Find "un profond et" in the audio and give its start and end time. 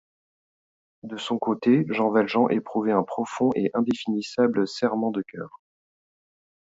2.91-3.69